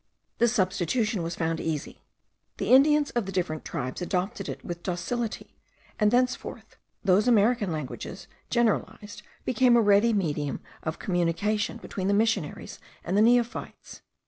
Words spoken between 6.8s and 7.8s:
those American